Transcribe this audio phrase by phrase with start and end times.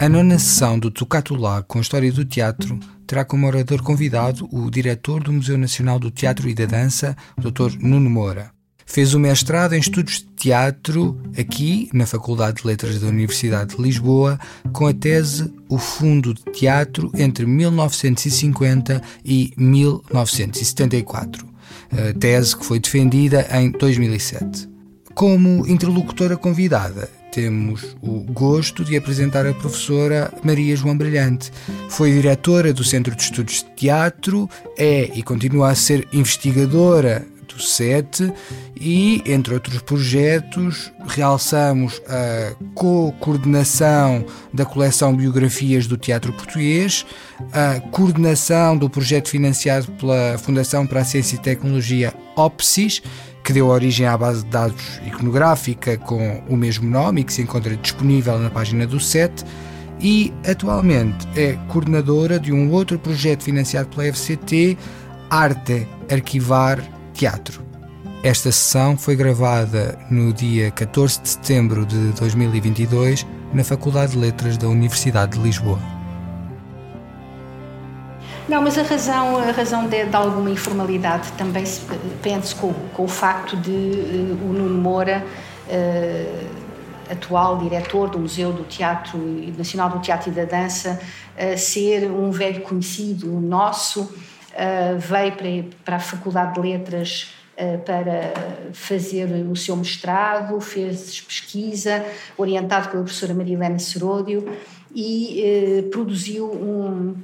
[0.00, 4.70] A nona sessão do Tocato Lá com história do teatro terá como orador convidado o
[4.70, 7.76] diretor do Museu Nacional do Teatro e da Dança, Dr.
[7.78, 8.50] Nuno Moura.
[8.86, 13.82] Fez o mestrado em Estudos de Teatro aqui, na Faculdade de Letras da Universidade de
[13.82, 14.40] Lisboa,
[14.72, 21.46] com a tese O Fundo de Teatro entre 1950 e 1974.
[21.92, 24.66] A tese que foi defendida em 2007.
[25.14, 31.52] Como interlocutora convidada, temos o gosto de apresentar a professora Maria João Brilhante.
[31.88, 37.60] Foi diretora do Centro de Estudos de Teatro, é e continua a ser investigadora do
[37.60, 38.32] SET
[38.80, 47.04] e, entre outros projetos, realçamos a co-coordenação da coleção Biografias do Teatro Português,
[47.52, 53.02] a coordenação do projeto financiado pela Fundação para a Ciência e Tecnologia OPSIS,
[53.44, 57.42] que deu origem à base de dados iconográfica com o mesmo nome e que se
[57.42, 59.44] encontra disponível na página do SET,
[60.00, 64.76] e atualmente é coordenadora de um outro projeto financiado pela FCT,
[65.28, 67.62] Arte Arquivar Teatro.
[68.22, 74.58] Esta sessão foi gravada no dia 14 de setembro de 2022 na Faculdade de Letras
[74.58, 75.99] da Universidade de Lisboa.
[78.48, 81.82] Não, mas a razão, a razão de, de alguma informalidade também se
[82.22, 85.24] penso com, com o facto de uh, o Nuno Moura,
[85.68, 89.18] uh, atual diretor do Museu do Teatro
[89.56, 91.00] Nacional do Teatro e da Dança,
[91.36, 94.12] uh, ser um velho conhecido nosso
[94.98, 97.32] veio para, para a Faculdade de Letras
[97.86, 98.32] para
[98.72, 102.04] fazer o seu mestrado, fez pesquisa,
[102.36, 104.44] orientado pela professora Maria Helena Seródio,
[104.92, 107.14] e produziu um,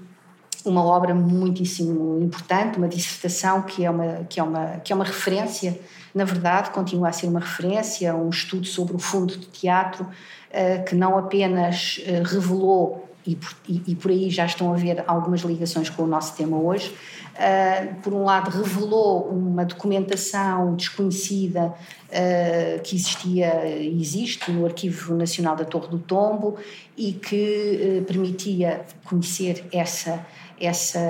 [0.68, 5.04] uma obra muitíssimo importante, uma dissertação que é uma, que, é uma, que é uma
[5.04, 5.78] referência,
[6.14, 10.06] na verdade, continua a ser uma referência, um estudo sobre o fundo de teatro,
[10.88, 15.90] que não apenas revelou e por, e, por, aí já estão a ver algumas ligações
[15.90, 16.94] com o nosso tema hoje.
[17.34, 21.74] Uh, por um lado, revelou uma documentação desconhecida
[22.84, 26.56] que existia e existe no Arquivo Nacional da Torre do Tombo
[26.96, 30.24] e que permitia conhecer essa,
[30.60, 31.00] essa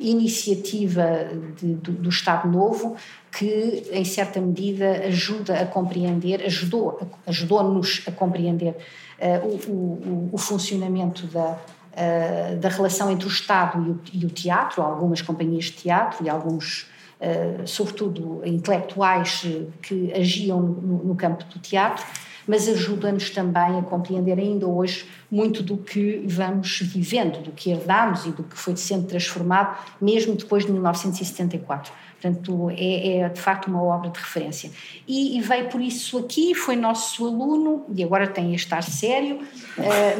[0.00, 1.28] iniciativa
[1.60, 2.96] de, do, do Estado Novo
[3.36, 8.74] que, em certa medida, ajuda a compreender, ajudou, ajudou-nos a compreender
[9.20, 11.58] uh, o, o, o, funcionamento da,
[11.92, 16.24] uh, da relação entre o Estado e o, e o, teatro, algumas companhias de teatro
[16.24, 16.86] e alguns,
[17.20, 19.44] uh, sobretudo, intelectuais
[19.82, 22.06] que agiam no, no campo do teatro,
[22.46, 28.26] mas ajuda-nos também a compreender ainda hoje muito do que vamos vivendo, do que herdamos
[28.26, 31.92] e do que foi sendo transformado, mesmo depois de 1974.
[32.20, 34.70] Portanto, é, é, de facto uma obra de referência.
[35.06, 39.36] E, e, veio por isso aqui, foi nosso aluno, e agora tem a estar sério,
[39.36, 39.42] uh,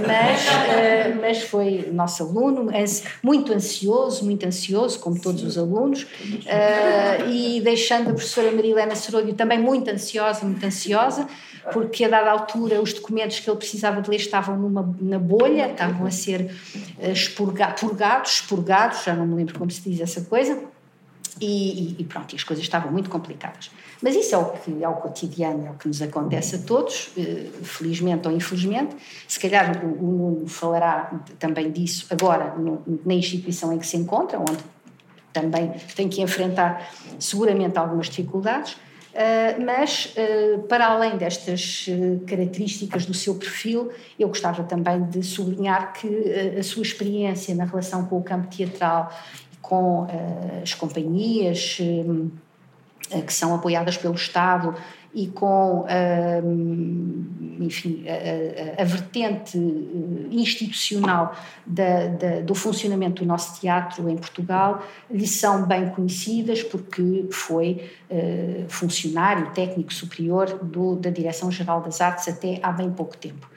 [0.06, 2.70] mas, uh, mas foi nosso aluno,
[3.22, 9.32] muito ansioso, muito ansioso, como todos os alunos, uh, e deixando a professora Marilena Seródio
[9.34, 11.26] também muito ansiosa, muito ansiosa,
[11.72, 15.70] porque a dada altura os documentos que ele precisava de ler estavam numa, na bolha,
[15.70, 16.50] estavam a ser
[16.98, 20.58] expurgados, purgados, expurgados, já não me lembro como se diz essa coisa,
[21.40, 23.70] e, e, pronto, e as coisas estavam muito complicadas.
[24.02, 27.10] Mas isso é o que é o cotidiano, é o que nos acontece a todos,
[27.16, 28.96] eh, felizmente ou infelizmente.
[29.28, 34.38] Se calhar o, Nuno falará também disso agora no, na instituição em que se encontra,
[34.38, 34.58] onde
[35.32, 38.76] também tem que enfrentar seguramente algumas dificuldades.
[39.16, 45.22] Uh, mas, uh, para além destas uh, características do seu perfil, eu gostava também de
[45.22, 46.06] sublinhar que
[46.58, 49.10] a sua experiência na relação com o campo teatral
[49.62, 52.30] com uh, as companhias uh,
[53.22, 54.74] que são apoiadas pelo Estado
[55.16, 59.56] e com, uh, enfim, a, a, vertente
[60.30, 61.34] institucional
[61.64, 67.90] da, da, do funcionamento do nosso teatro em Portugal lhe são bem conhecidas porque foi
[68.68, 73.48] funcionário técnico superior do, da Direção-Geral das Artes até há bem pouco tempo.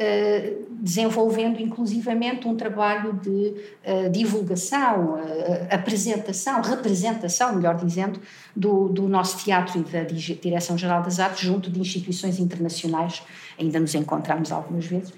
[0.00, 3.52] Eh, desenvolvendo inclusivamente um trabalho de
[3.84, 8.20] uh, divulgação, uh, apresentação, representação, melhor dizendo,
[8.54, 13.24] do, do nosso teatro e da Direção-Geral das Artes junto de instituições internacionais,
[13.58, 15.12] ainda nos encontramos algumas vezes,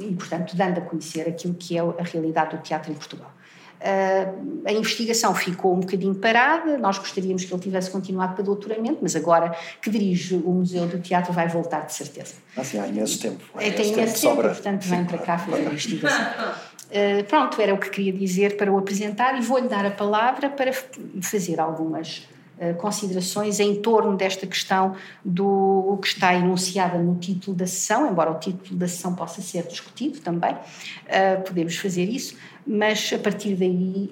[0.00, 3.30] e, portanto, dando a conhecer aquilo que é a realidade do teatro em Portugal.
[3.84, 9.00] Uh, a investigação ficou um bocadinho parada, nós gostaríamos que ele tivesse continuado para doutoramento,
[9.02, 12.36] mas agora que dirige o Museu do Teatro vai voltar de certeza.
[12.56, 13.44] Assim, há imenso tempo.
[13.58, 16.24] É, tem imenso tempo, tempo portanto vem para cá fazer a investigação.
[16.24, 20.48] Uh, pronto, era o que queria dizer para o apresentar e vou-lhe dar a palavra
[20.48, 20.72] para
[21.20, 22.26] fazer algumas
[22.78, 28.38] considerações em torno desta questão do que está enunciada no título da sessão, embora o
[28.38, 30.56] título da sessão possa ser discutido também,
[31.46, 32.36] podemos fazer isso,
[32.66, 34.10] mas a partir daí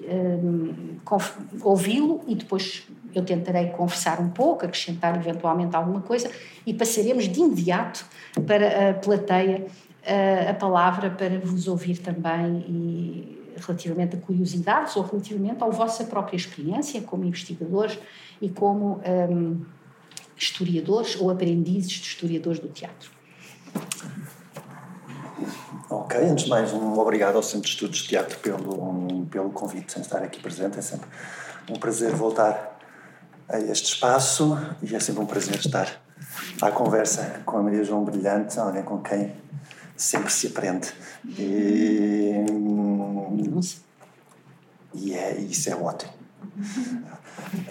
[1.61, 2.83] ouvi-lo e depois
[3.15, 6.29] eu tentarei conversar um pouco, acrescentar eventualmente alguma coisa
[6.65, 8.05] e passaremos de imediato
[8.45, 9.65] para a plateia
[10.49, 16.35] a palavra para vos ouvir também e relativamente a curiosidades ou relativamente à vossa própria
[16.35, 17.97] experiência como investigadores
[18.41, 19.65] e como um,
[20.35, 23.11] historiadores ou aprendizes de historiadores do teatro.
[25.89, 29.49] Ok, antes de mais, um obrigado ao Centro de Estudos de Teatro pelo, um, pelo
[29.51, 30.79] convite, em estar aqui presente.
[30.79, 31.07] É sempre
[31.69, 32.79] um prazer voltar
[33.47, 36.01] a este espaço e é sempre um prazer estar
[36.61, 39.35] à conversa com a Maria João Brilhante, alguém com quem
[39.95, 40.93] sempre se aprende.
[41.37, 42.33] E,
[44.93, 46.13] e é, isso é ótimo.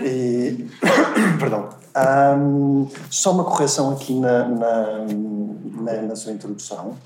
[0.01, 0.69] E,
[1.39, 1.71] perdão.
[1.95, 5.07] Um, só uma correção aqui na, na,
[5.83, 6.97] na, na sua introdução.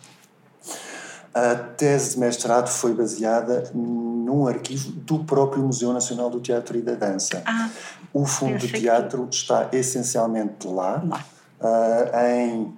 [1.35, 6.83] A tese de mestrado foi baseada num arquivo do próprio Museu Nacional do Teatro e
[6.83, 7.43] da Dança.
[7.45, 7.69] Ah,
[8.13, 9.35] o fundo de teatro que...
[9.35, 11.25] está essencialmente lá, lá.
[11.61, 12.75] Uh, em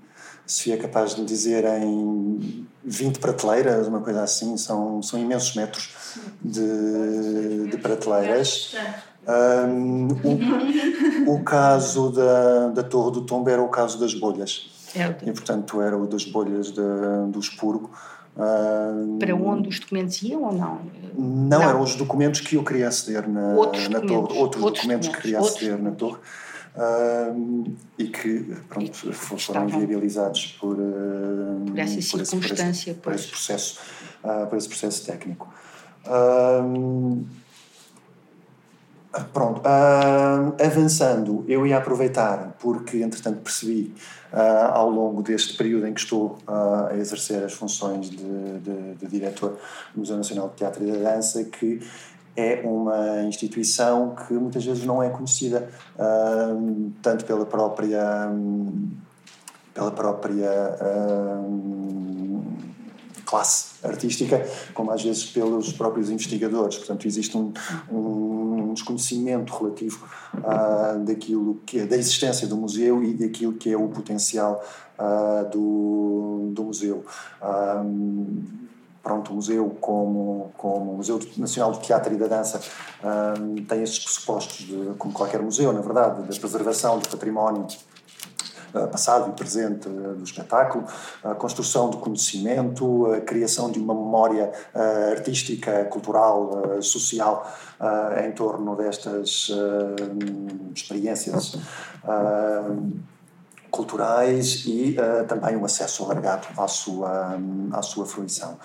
[0.48, 5.54] se é capaz de me dizer em 20 prateleiras, uma coisa assim, são, são imensos
[5.54, 5.90] metros
[6.42, 8.74] de, de prateleiras.
[9.28, 10.08] Um,
[11.26, 14.70] o, o, caso da, da Torre do Tombo era o caso das bolhas.
[14.96, 16.80] É e, portanto, era o das bolhas de,
[17.28, 17.90] do expurgo.
[19.18, 20.80] Para onde os documentos iam ou não?
[21.14, 21.62] Não, não.
[21.62, 24.00] eram os documentos que eu queria aceder na, outros na.
[24.00, 24.14] Torre.
[24.14, 26.18] Outros, outros documentos, documentos que queria aceder outros na Torre
[27.98, 33.80] e que pronto, foram inviabilizados por, uh, por essa circunstância, por esse, por esse processo,
[34.22, 35.52] uh, por esse processo técnico.
[39.32, 39.62] pronto,
[40.64, 43.92] avançando, eu ia aproveitar porque entretanto percebi
[44.32, 49.06] uh, ao longo deste período em que estou a exercer as funções de, de, de
[49.06, 49.58] diretor
[49.92, 51.80] do Museu Nacional de Teatro e da Dança que
[52.38, 58.30] é uma instituição que muitas vezes não é conhecida uh, tanto pela própria
[59.74, 62.44] pela própria uh,
[63.24, 64.40] classe artística
[64.72, 66.76] como às vezes pelos próprios investigadores.
[66.78, 67.52] Portanto existe um,
[67.90, 73.76] um desconhecimento relativo uh, daquilo que é da existência do museu e daquilo que é
[73.76, 74.64] o potencial
[75.52, 77.04] do, do museu
[79.08, 82.60] pronto, o museu como, como o Museu Nacional do Teatro e da Dança
[83.40, 87.66] um, tem estes pressupostos, de, como qualquer museu, na verdade, da preservação do património
[88.74, 90.84] uh, passado e presente uh, do espetáculo,
[91.24, 97.50] a construção de conhecimento, a criação de uma memória uh, artística, cultural, social
[98.26, 99.52] em torno destas
[100.74, 101.56] experiências
[103.70, 104.96] culturais e
[105.28, 107.38] também um acesso alargado à sua,
[107.72, 108.58] à sua fruição.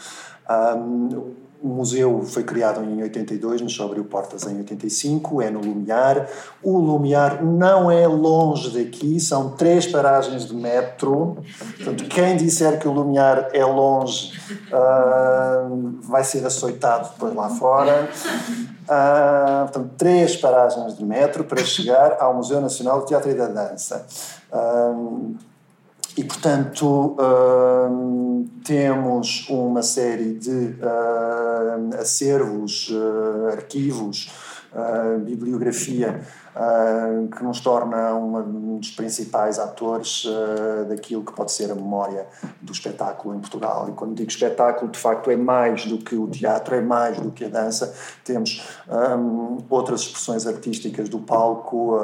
[0.50, 5.62] Um, o museu foi criado em 82, mas só abriu portas em 85, é no
[5.62, 6.28] Lumiar.
[6.62, 11.38] O Lumiar não é longe daqui, são três paragens de metro.
[11.78, 14.38] Portanto, quem disser que o Lumiar é longe
[14.74, 18.10] uh, vai ser açoitado depois lá fora.
[18.84, 23.48] Uh, portanto, três paragens de metro para chegar ao Museu Nacional de Teatro e da
[23.48, 24.06] Dança.
[24.52, 25.34] Uh,
[26.16, 34.30] e, portanto, uh, temos uma série de uh, acervos, uh, arquivos,
[35.24, 36.22] bibliografia
[37.36, 40.26] que nos torna um dos principais atores
[40.88, 42.28] daquilo que pode ser a memória
[42.62, 43.90] do espetáculo em Portugal.
[43.90, 47.32] E quando digo espetáculo, de facto, é mais do que o teatro, é mais do
[47.32, 47.94] que a dança.
[48.24, 48.64] Temos
[49.18, 51.98] um, outras expressões artísticas do palco,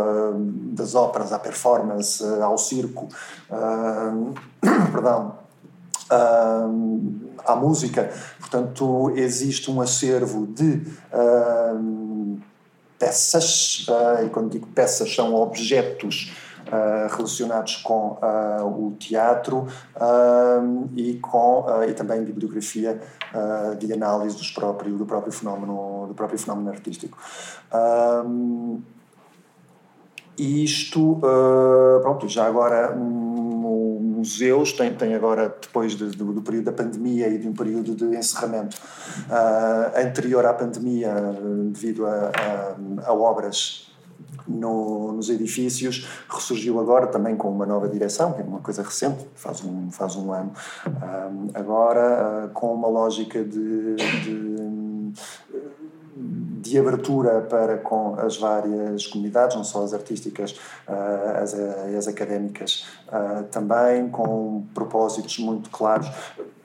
[0.73, 3.07] das óperas à performance, ao circo,
[4.91, 5.35] perdão,
[7.45, 8.11] à música.
[8.39, 10.81] Portanto, existe um acervo de
[12.99, 16.33] peças, uh, e quando digo peças, são objetos
[16.67, 19.65] uh, relacionados com uh, o teatro
[20.95, 22.99] e, com, e também bibliografia
[23.77, 27.17] de análise dos próprio, do, próprio fenómeno, do próprio fenómeno artístico.
[30.37, 31.19] isto,
[32.01, 32.95] pronto, já agora.
[32.95, 33.28] Um,
[34.19, 37.95] museus têm, têm agora, depois de, do, do, período da pandemia e de um período
[37.95, 38.77] de encerramento
[39.29, 41.13] uh, anterior à pandemia,
[41.71, 43.89] devido a, a, a obras
[44.47, 49.25] no, nos edifícios, ressurgiu agora também com uma nova direção, que é uma coisa recente,
[49.35, 50.51] faz um, faz um ano,
[50.87, 55.13] um, ah, agora uh, com uma lógica de, de
[56.69, 60.51] de abertura para com as várias comunidades, não só as artísticas,
[60.87, 66.07] uh, as, as académicas uh, também, com propósitos muito claros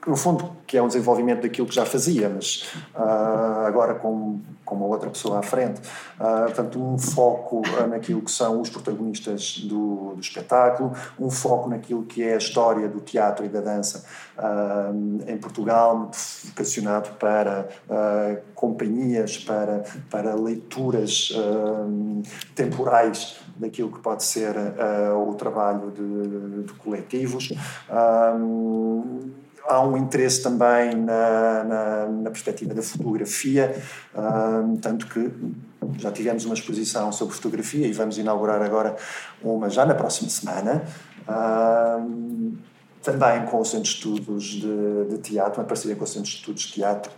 [0.05, 4.75] no fundo, que é um desenvolvimento daquilo que já fazia, mas uh, agora com, com
[4.75, 5.81] uma outra pessoa à frente.
[6.19, 12.03] Uh, portanto, um foco naquilo que são os protagonistas do, do, espetáculo, um foco naquilo
[12.03, 14.05] que é a história do teatro e da dança
[14.37, 16.11] uh, em Portugal,
[16.43, 17.67] vocacionado para
[18.53, 21.31] companhias, para, para leituras
[22.53, 24.55] temporais daquilo que pode ser
[25.15, 27.49] o trabalho de, de coletivos
[29.67, 33.75] há um interesse também na, na, na perspectiva da fotografia,
[34.81, 35.31] tanto que
[35.97, 38.95] já tivemos uma exposição sobre fotografia e vamos inaugurar agora
[39.43, 40.83] uma já na próxima semana.
[43.01, 46.37] Também com o Centro de Estudos de, de Teatro, uma parceria com o Centro de
[46.37, 47.11] Estudos de Teatro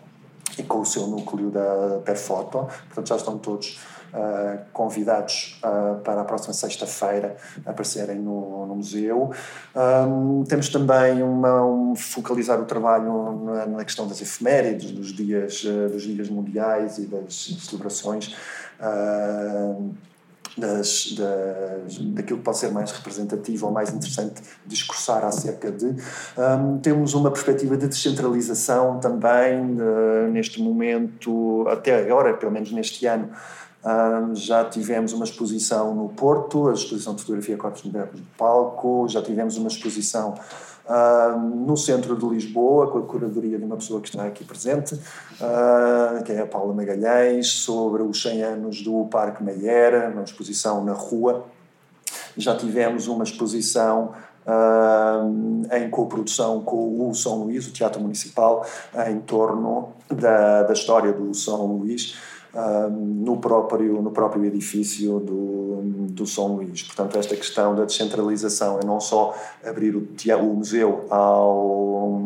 [0.58, 2.68] e com o seu núcleo da Perfoto.
[2.88, 3.80] Portanto, já estão todos
[4.14, 9.32] uh, convidados uh, para a próxima sexta-feira aparecerem no, no museu.
[9.76, 15.64] Um, temos também uma, um, focalizar o trabalho na, na, questão das efemérides, dos dias,
[15.64, 18.36] uh, dos dias mundiais e das celebrações.
[20.58, 25.86] Das, das, daquilo que pode ser mais representativo ou mais interessante discursar acerca de.
[25.86, 33.06] Um, temos uma perspectiva de descentralização também, uh, neste momento, até agora, pelo menos neste
[33.06, 33.30] ano,
[33.86, 39.08] um, já tivemos uma exposição no Porto, a exposição de fotografia Corpos Modernos do Palco,
[39.08, 40.36] já tivemos uma exposição
[40.90, 44.96] um, no centro de Lisboa, com a curadoria de uma pessoa que está aqui presente,
[44.96, 50.84] uh, que é a Paula Magalhães, sobre os 100 anos do Parque Meyer, uma exposição
[50.84, 51.46] na rua.
[52.36, 54.14] Já tivemos uma exposição
[54.48, 58.66] Uh, em coprodução com o São Luís, o Teatro Municipal,
[59.10, 62.16] em torno da, da história do São Luís
[62.92, 66.84] no, próprio, no próprio edifício do, do São Luís.
[66.84, 69.36] Portanto, esta questão da descentralização é não só
[69.66, 70.08] abrir o,
[70.40, 72.22] o museu ao,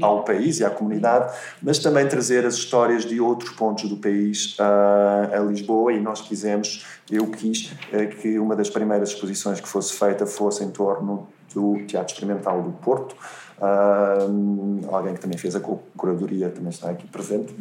[0.00, 4.56] ao país e à comunidade, mas também trazer as histórias de outros pontos do país
[4.58, 9.68] a, a Lisboa e nós quisemos, eu quis, eh, que uma das primeiras exposições que
[9.68, 13.14] fosse feita fosse em torno do Teatro Experimental do Porto,
[13.58, 15.60] Uh, alguém que também fez a
[15.96, 17.54] curadoria também está aqui presente.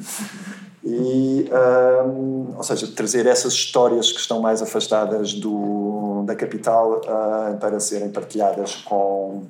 [0.84, 7.58] E, uh, ou seja, trazer essas histórias que estão mais afastadas do, da capital uh,
[7.58, 9.44] para serem partilhadas com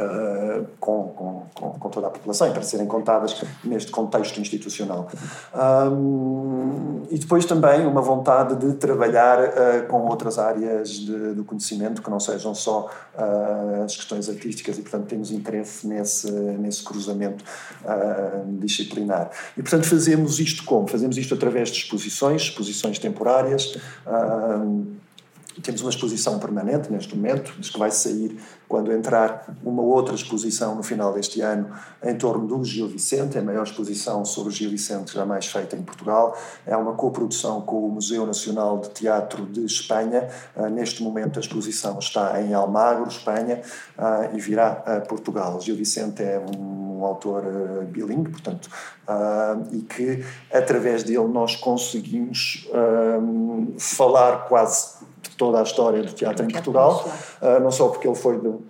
[0.00, 5.08] uh, com, com, com, toda a população e para serem contadas neste contexto institucional.
[5.54, 12.02] Um, e depois também uma vontade de trabalhar uh, com outras áreas de, do conhecimento
[12.02, 17.44] que não sejam só uh, as questões artísticas e, portanto, temos interesse nesse, nesse cruzamento
[18.58, 19.30] disciplinar.
[19.56, 20.86] E, portanto, fazemos isto como?
[20.88, 23.76] Fazemos isto através de exposições, exposições temporárias.
[25.62, 28.38] Temos uma exposição permanente neste momento, diz que vai sair
[28.70, 33.42] quando entrar uma outra exposição no final deste ano em torno do Gil Vicente, a
[33.42, 36.36] maior exposição sobre o Gil Vicente jamais feita em Portugal.
[36.64, 40.28] É uma coprodução com o Museu Nacional de Teatro de Espanha.
[40.56, 43.60] Uh, neste momento a exposição está em Almagro, Espanha,
[43.98, 45.60] uh, e virá a Portugal.
[45.60, 48.68] Gil Vicente é um, autor uh, bilingue, portanto,
[49.72, 52.68] e que através dele nós conseguimos
[53.78, 55.00] falar quase
[55.36, 57.08] toda a história do teatro em Portugal,
[57.40, 58.62] uh, não só porque ele foi do,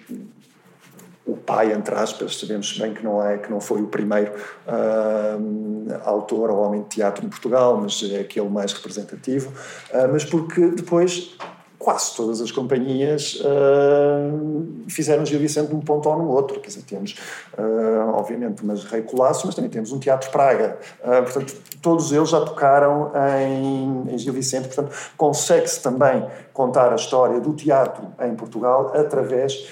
[1.30, 4.32] o pai, entre aspas, sabemos bem que não, é, que não foi o primeiro
[4.66, 10.24] uh, autor ou homem de teatro em Portugal, mas é aquele mais representativo, uh, mas
[10.24, 11.36] porque depois
[11.80, 16.60] quase todas as companhias uh, fizeram Gil Vicente num ponto ou no outro.
[16.60, 17.16] Quer dizer, temos,
[17.56, 20.78] uh, obviamente, umas Rei Colasso, mas também temos um Teatro Praga.
[21.02, 23.10] Uh, portanto, todos eles já tocaram
[23.40, 24.68] em, em Gil Vicente.
[24.68, 29.66] Portanto, consegue-se também contar a história do teatro em Portugal através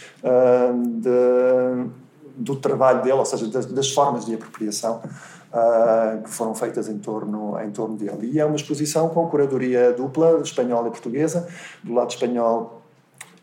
[1.02, 1.90] de,
[2.34, 5.02] do trabalho dele, ou seja, das, das formas de apropriação
[5.52, 8.30] uh, que foram feitas em torno, em torno dele.
[8.32, 11.48] E é uma exposição com curadoria dupla, espanhola e portuguesa.
[11.82, 12.82] Do lado espanhol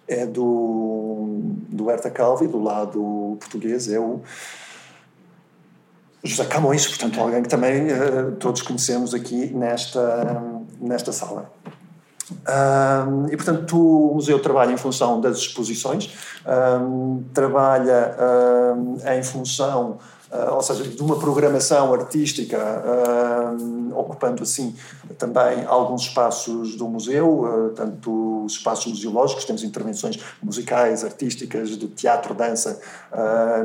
[0.07, 4.21] é do, do Herta Calvi, do lado português é o
[6.23, 10.41] José Camões, portanto, alguém que também uh, todos conhecemos aqui nesta,
[10.81, 11.51] nesta sala.
[12.31, 16.11] Um, e, portanto, o museu trabalha em função das exposições,
[16.81, 18.15] um, trabalha
[18.75, 19.99] um, em função
[20.51, 24.75] ou seja, de uma programação artística, uh, ocupando assim
[25.17, 32.33] também alguns espaços do museu, tanto os espaços museológicos, temos intervenções musicais, artísticas, de teatro,
[32.33, 32.79] dança,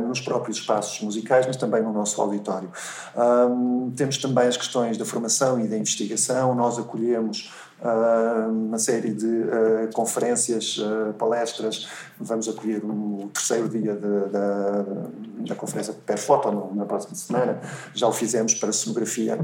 [0.07, 2.71] nos próprios espaços musicais, mas também no nosso auditório.
[3.97, 7.50] temos também as questões da formação e da investigação, nós acolhemos
[8.49, 11.89] uma série de uh, conferências, uh, palestras.
[12.19, 17.61] Vamos acolher o terceiro dia de, da conferência Perfoto na próxima semana.
[17.95, 19.39] Já o fizemos para cenografia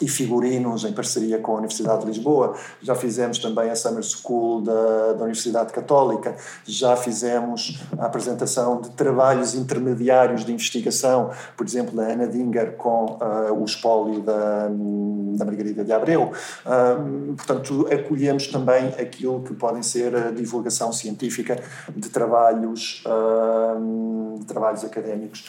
[0.00, 2.54] e figurinos em parceria com a Universidade de Lisboa.
[2.82, 6.34] Já fizemos também a Summer School da, da Universidade Católica.
[6.64, 13.18] Já fizemos a apresentação de trabalhos intermediários de investigação, por exemplo, da Ana Dinger com
[13.20, 16.32] uh, o espólio da, da Margarida de Abreu.
[16.64, 21.58] Uh, portanto, acolhemos também aquilo que podem ser a divulgação científica
[21.94, 25.48] de trabalhos, uh, de trabalhos académicos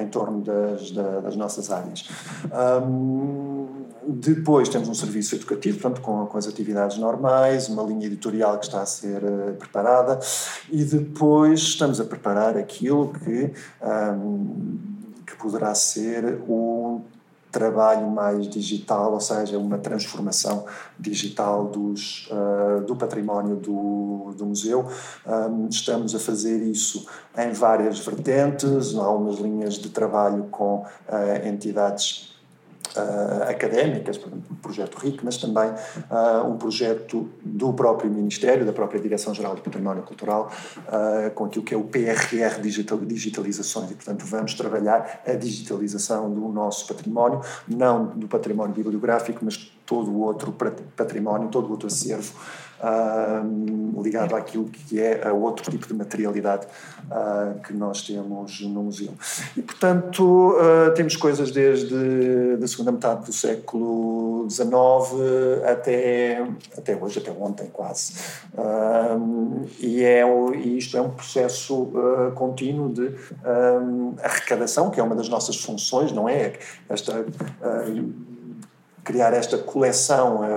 [0.00, 2.08] em torno das, das nossas áreas.
[2.52, 3.61] Um,
[4.06, 8.66] depois temos um serviço educativo, portanto, com, com as atividades normais, uma linha editorial que
[8.66, 10.18] está a ser uh, preparada,
[10.70, 14.78] e depois estamos a preparar aquilo que, um,
[15.26, 17.02] que poderá ser um
[17.52, 20.64] trabalho mais digital, ou seja, uma transformação
[20.98, 24.88] digital dos, uh, do património do, do museu.
[25.26, 27.06] Um, estamos a fazer isso
[27.36, 32.31] em várias vertentes, há umas linhas de trabalho com uh, entidades
[32.96, 39.00] uh, académicas, o projeto RIC, mas também uh, um projeto do próprio Ministério, da própria
[39.00, 43.90] Direção-Geral do Património Cultural, uh, com aquilo que é o PRR digital, Digitalizações.
[43.90, 50.10] E, portanto, vamos trabalhar a digitalização do nosso património, não do património bibliográfico, mas todo
[50.10, 50.54] o outro
[50.96, 52.32] património, todo o outro acervo
[54.02, 56.66] ligado àquilo que é a outro tipo de materialidade
[57.06, 59.12] uh, que nós temos no museu.
[59.56, 61.94] E, portanto, uh, temos coisas desde
[62.62, 64.66] a segunda metade do século XIX
[65.64, 66.46] até,
[66.76, 68.14] até hoje, até ontem quase.
[69.78, 70.22] e, é,
[70.56, 71.90] e isto é um processo
[72.34, 73.14] contínuo de
[74.22, 76.54] arrecadação, que é uma das nossas funções, não é?
[76.88, 77.24] Esta
[79.04, 80.48] criar esta coleção, eh,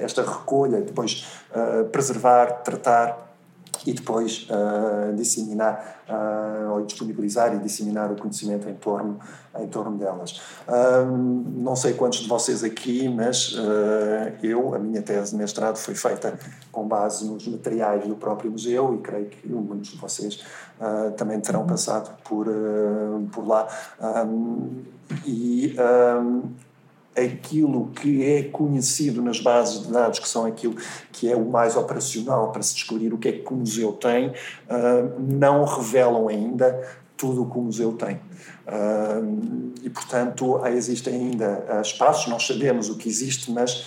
[0.00, 3.22] eh, esta recolha, depois eh, preservar, tratar
[3.86, 4.48] e depois
[5.14, 6.06] disseminar
[6.72, 9.18] ou disponibilizar e disseminar o conhecimento em torno,
[9.58, 10.40] em torno delas.
[11.58, 13.54] não sei quantos de vocês aqui, mas
[14.42, 16.38] eu, a minha tese de mestrado foi feita
[16.72, 20.42] com base nos materiais do próprio museu e creio que muitos de vocês
[21.18, 22.46] também terão passado por,
[23.32, 23.68] por lá.
[25.26, 25.76] e
[27.16, 30.76] aquilo que é conhecido nas bases de dados, que são aquilo
[31.12, 34.28] que é o mais operacional para se descobrir o que é que o museu tem,
[34.28, 38.16] uh, não revelam ainda tudo o que o museu tem.
[38.66, 43.86] Uh, e, portanto, existem ainda espaços, nós sabemos o que existe, mas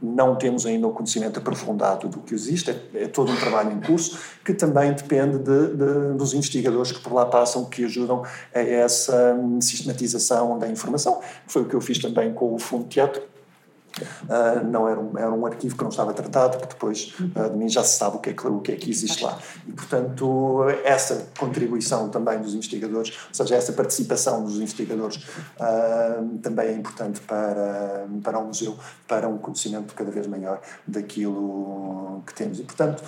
[0.00, 3.80] não temos ainda o conhecimento aprofundado do que existe, é, é todo um trabalho em
[3.80, 8.22] curso que também depende de, de, dos investigadores que por lá passam, que ajudam
[8.54, 11.20] a essa sistematização da informação.
[11.46, 13.22] Foi o que eu fiz também com o Fundo Teatro,
[14.02, 17.56] Uh, não era um, era um arquivo que não estava tratado, que depois uh, de
[17.56, 19.38] mim já se sabe o que, é que, o que é que existe lá.
[19.66, 26.68] E, portanto, essa contribuição também dos investigadores, ou seja, essa participação dos investigadores uh, também
[26.68, 28.76] é importante para, para o museu,
[29.08, 32.58] para um conhecimento cada vez maior daquilo que temos.
[32.58, 33.02] E, portanto,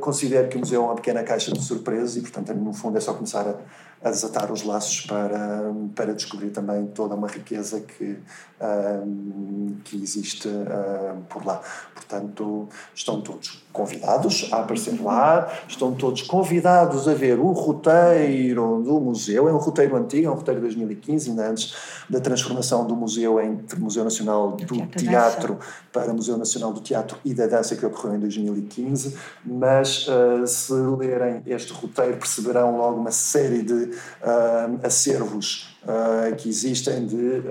[0.00, 3.00] considero que o museu é uma pequena caixa de surpresas e, portanto, no fundo é
[3.00, 3.54] só começar a
[4.04, 8.18] a desatar os laços para, para descobrir também toda uma riqueza que,
[8.60, 11.60] um, que existe um, por lá.
[11.94, 19.00] Portanto, estão todos convidados a aparecer lá, estão todos convidados a ver o roteiro do
[19.00, 19.48] museu.
[19.48, 21.74] É um roteiro antigo, é um roteiro de 2015, ainda antes
[22.10, 25.58] da transformação do museu entre Museu Nacional do, Teatro, Teatro
[25.92, 29.16] para Museu Nacional do Teatro e da Dança, que ocorreu em 2015.
[29.44, 33.91] Mas uh, se lerem este roteiro, perceberão logo uma série de
[34.22, 37.42] uh, acervos uh, que existem de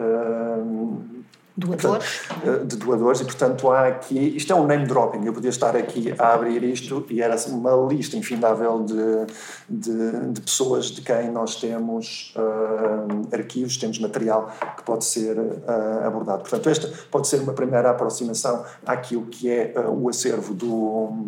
[1.56, 2.22] Doadores.
[2.46, 4.38] Eh, de doadores, e portanto há aqui.
[4.38, 5.26] Isto é um name dropping.
[5.26, 9.26] Eu podia estar aqui a abrir isto e era assim, uma lista infindável de,
[9.70, 16.08] de, de pessoas de quem nós temos uh, arquivos, temos material que pode ser uh,
[16.08, 16.44] abordado.
[16.44, 21.28] Portanto, esta pode ser uma primeira aproximação àquilo que é uh, o acervo do,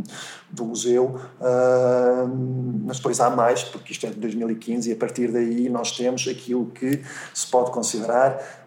[0.50, 1.20] do museu,
[2.86, 6.28] mas depois há mais, porque isto é de 2015 e a partir daí nós temos
[6.28, 7.02] aquilo que
[7.34, 8.63] se pode considerar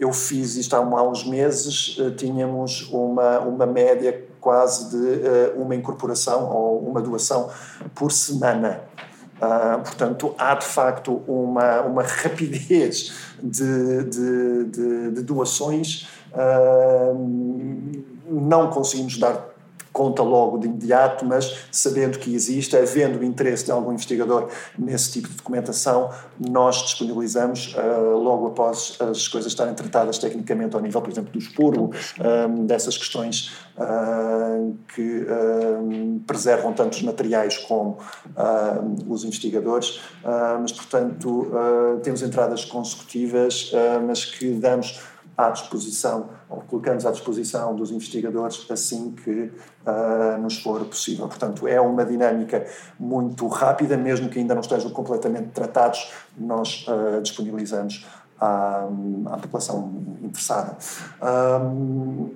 [0.00, 5.74] eu fiz isto há uns meses, eh, tínhamos uma, uma média quase de eh, uma
[5.74, 7.50] incorporação ou uma doação
[7.94, 8.80] por semana.
[9.36, 16.08] Uh, portanto, há de facto uma, uma rapidez de, de, de, de doações.
[16.32, 19.49] Uh, não conseguimos dar
[19.92, 24.48] conta logo de imediato, mas sabendo que existe, havendo o interesse de algum investigador
[24.78, 30.82] nesse tipo de documentação, nós disponibilizamos uh, logo após as coisas estarem tratadas tecnicamente ao
[30.82, 37.58] nível, por exemplo, do expurgo, um, dessas questões uh, que uh, preservam tanto os materiais
[37.58, 37.98] como
[39.08, 40.00] os investigadores,
[40.60, 41.50] mas, portanto,
[42.02, 43.72] temos entradas consecutivas,
[44.06, 45.00] mas que damos
[45.46, 49.30] à disposição, ou colocamos à disposição dos investigadores assim que
[49.86, 51.26] uh, nos for possível.
[51.28, 52.66] Portanto, é uma dinâmica
[52.98, 58.06] muito rápida, mesmo que ainda não estejam completamente tratados, nós uh, disponibilizamos
[58.38, 58.86] à,
[59.26, 60.76] à, população interessada.
[61.22, 62.30] Um,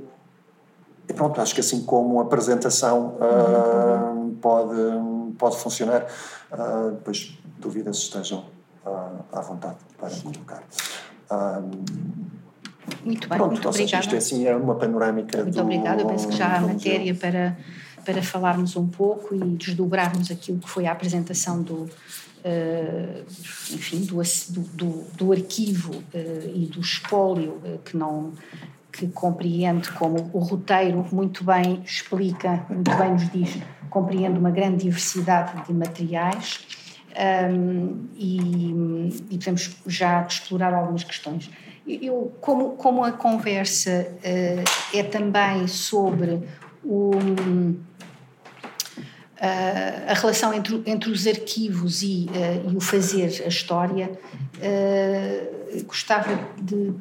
[1.08, 6.06] e pronto, acho que assim como a apresentação uh, pode, pode funcionar,
[6.94, 8.44] depois dúvidas estejam
[9.32, 10.62] à vontade para colocar.
[13.04, 14.02] Muito bem, Pronto, muito obrigada.
[14.02, 16.02] Isto é, assim, é uma panorâmica Muito do, obrigada.
[16.02, 17.56] Eu penso que já há matéria para,
[18.04, 21.88] para falarmos um pouco e desdobrarmos aquilo que foi a apresentação do,
[22.46, 23.24] Uh,
[23.72, 24.20] enfim, do,
[24.74, 28.34] do, do arquivo uh, e do espólio uh, que não
[28.92, 34.84] que compreende como o roteiro muito bem explica, muito bem nos diz, compreende uma grande
[34.84, 36.66] diversidade de materiais
[37.50, 41.50] um, e, e podemos já explorar algumas questões.
[41.86, 46.40] Eu, como, como a conversa uh, é também sobre
[46.82, 47.80] o, uh,
[50.08, 54.18] a relação entre, entre os arquivos e, uh, e o fazer a história,
[55.86, 56.94] gostava de,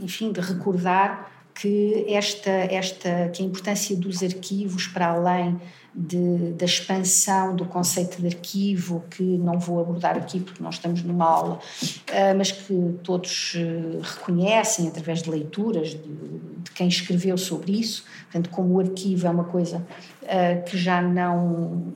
[0.00, 5.60] enfim, de recordar que esta, esta que a importância dos arquivos para além
[5.94, 11.02] de, da expansão do conceito de arquivo, que não vou abordar aqui porque nós estamos
[11.02, 17.36] numa aula, uh, mas que todos uh, reconhecem através de leituras de, de, quem escreveu
[17.36, 18.04] sobre isso.
[18.24, 19.84] Portanto, como o arquivo é uma coisa
[20.22, 21.92] uh, que já não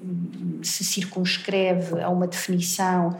[0.62, 3.16] se circunscreve a uma definição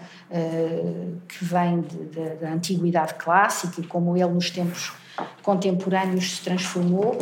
[1.29, 4.93] que vem de, da antiguidade clássica e como ele nos tempos
[5.41, 7.17] contemporâneos se transformou,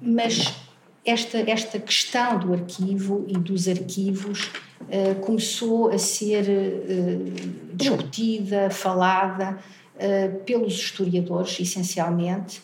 [0.00, 0.63] mas
[1.04, 4.50] esta, esta questão do arquivo e dos arquivos
[4.82, 9.58] uh, começou a ser uh, discutida, falada
[9.96, 12.62] uh, pelos historiadores, essencialmente.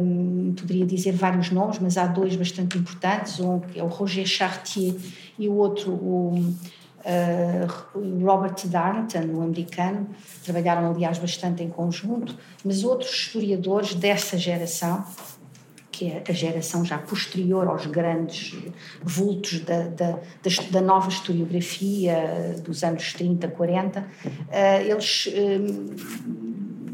[0.00, 4.94] Um, poderia dizer vários nomes, mas há dois bastante importantes: um é o Roger Chartier
[5.36, 6.54] e o outro, o
[8.22, 10.06] Robert Darnton, o americano.
[10.44, 15.04] Trabalharam, aliás, bastante em conjunto, mas outros historiadores dessa geração
[15.94, 18.56] que é a geração já posterior aos grandes
[19.02, 20.18] vultos da, da,
[20.70, 24.06] da nova historiografia dos anos 30, 40,
[24.50, 25.60] eh, eles eh,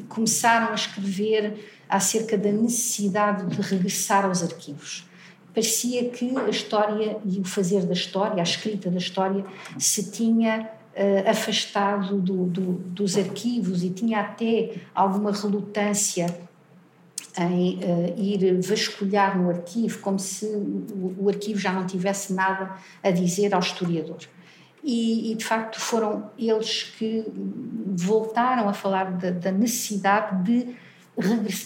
[0.08, 5.08] começaram a escrever acerca da necessidade de regressar aos arquivos.
[5.54, 9.44] Parecia que a história e o fazer da história, a escrita da história,
[9.78, 16.26] se tinha uh, afastado do, do, dos arquivos e tinha até alguma relutância
[17.44, 22.76] em uh, ir vasculhar no arquivo, como se o, o, arquivo já não tivesse nada
[23.02, 24.18] a dizer ao historiador.
[24.82, 27.24] E, e de facto foram eles que
[27.96, 30.76] voltaram a falar da, da necessidade de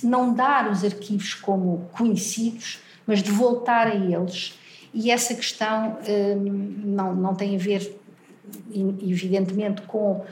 [0.02, 4.58] não dar os arquivos como conhecidos, mas de voltar a eles.
[4.92, 6.42] E essa questão um,
[6.84, 8.00] não, não tem a ver,
[8.72, 10.24] evidentemente, com uh,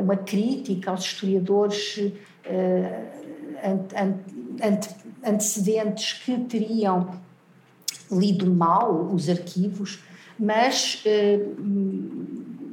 [0.00, 1.96] uma crítica aos historiadores.
[1.96, 3.18] Uh,
[4.62, 4.88] ante,
[5.24, 7.20] antecedentes que teriam
[8.10, 10.00] lido mal os arquivos,
[10.38, 11.40] mas eh,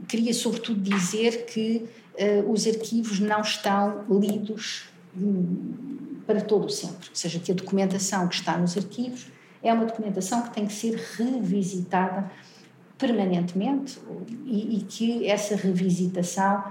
[0.08, 1.86] queria sobretudo dizer que
[2.18, 4.86] eh, os arquivos não estão lidos
[5.18, 9.28] hum, para todo o sempre, ou seja, que a documentação que está nos arquivos
[9.62, 12.30] é uma documentação que tem que ser revisitada
[12.98, 14.00] permanentemente
[14.46, 16.64] e, e que essa revisitação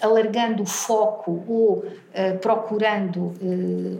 [0.00, 3.32] alargando o foco ou uh, procurando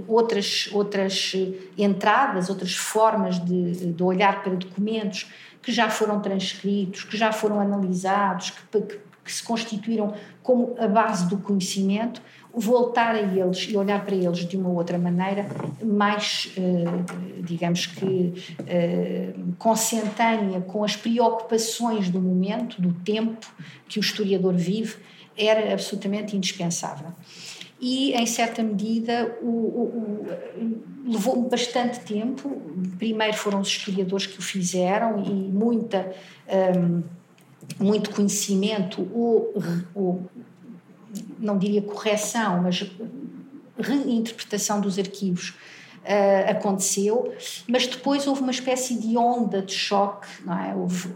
[0.06, 1.32] outras, outras
[1.78, 5.30] entradas, outras formas de, de, olhar para documentos
[5.62, 10.86] que já foram transcritos, que já foram analisados, que, que, que se constituíram como a
[10.86, 12.20] base do conhecimento,
[12.52, 15.46] voltar a eles e olhar para eles de uma outra maneira,
[15.82, 18.54] mais, uh, digamos que,
[19.58, 23.46] consentânea com as preocupações do momento, do tempo
[23.88, 24.96] que o historiador vive
[25.36, 27.12] era absolutamente indispensável.
[27.80, 30.26] E, em certa medida, o, o,
[31.06, 32.50] levou bastante tempo.
[32.98, 36.10] Primeiro foram os historiadores que o fizeram e muita,
[36.78, 37.02] um,
[37.78, 39.54] muito conhecimento ou,
[39.94, 40.30] ou,
[41.38, 42.84] não diria correção, mas
[43.78, 45.50] reinterpretação dos arquivos
[46.04, 47.32] uh, aconteceu,
[47.68, 50.74] mas depois houve uma espécie de onda de choque, não é?
[50.74, 51.14] houve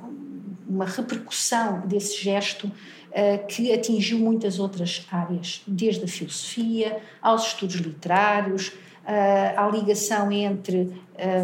[0.69, 7.77] uma repercussão desse gesto uh, que atingiu muitas outras áreas, desde a filosofia aos estudos
[7.77, 8.75] literários, uh,
[9.57, 10.93] à ligação entre,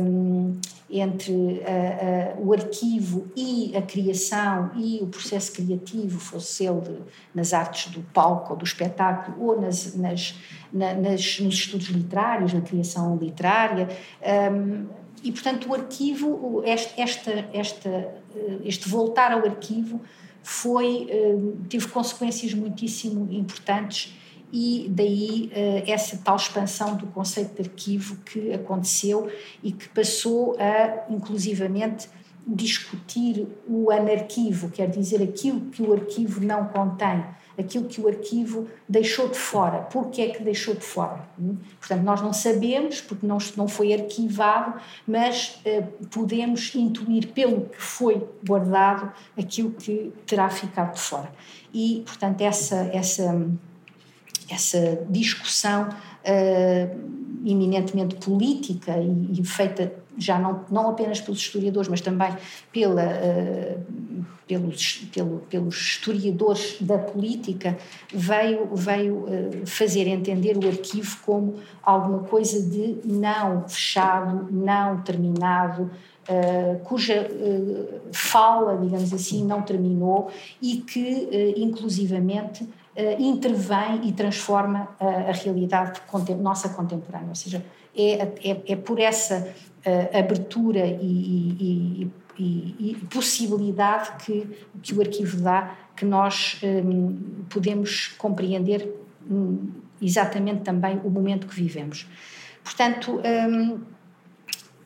[0.03, 0.59] um,
[0.99, 7.03] entre uh, uh, o arquivo e a criação e o processo criativo, fosse ele
[7.35, 10.35] nas artes do palco ou do espetáculo ou nas, nas,
[10.73, 13.89] na, nas, nos estudos literários, na criação literária.
[14.53, 14.87] Um,
[15.23, 18.15] e, portanto, o arquivo, este, esta, esta,
[18.63, 20.01] este voltar ao arquivo
[20.43, 21.09] foi,
[21.71, 24.15] teve consequências muitíssimo importantes
[24.53, 29.31] e daí uh, essa tal expansão do conceito de arquivo que aconteceu
[29.63, 32.09] e que passou a, inclusivamente,
[32.47, 37.25] discutir o anarquivo, quer dizer, aquilo que o arquivo não contém,
[37.59, 39.79] aquilo que o arquivo deixou de fora.
[39.83, 41.27] Por que é que deixou de fora?
[41.39, 41.57] Hum?
[41.79, 47.81] Portanto, nós não sabemos, porque não, não foi arquivado, mas uh, podemos intuir pelo que
[47.81, 51.33] foi guardado aquilo que terá ficado de fora.
[51.73, 53.49] E, portanto, essa, essa
[54.49, 62.01] essa discussão uh, eminentemente política e, e, feita já não, não apenas pelos historiadores, mas
[62.01, 62.33] também
[62.73, 67.77] pela, uh, pelos, pelo, pelos historiadores da política,
[68.13, 75.91] veio, veio uh, fazer entender o arquivo como alguma coisa de não fechado, não terminado,
[76.25, 80.31] Uh, cuja uh, fala, digamos assim, não terminou
[80.63, 82.67] e que, uh, inclusivamente,
[83.19, 87.29] intervém e transforma a, a realidade contem nossa contemporânea.
[87.29, 87.65] Ou seja,
[87.97, 89.55] é, é, é por essa
[89.87, 94.47] uh, abertura e, e, e, e, possibilidade que,
[94.83, 98.93] que o arquivo dá que nós um, podemos compreender
[99.31, 99.71] um,
[100.03, 102.09] exatamente também o momento que vivemos.
[102.65, 103.81] Portanto, um,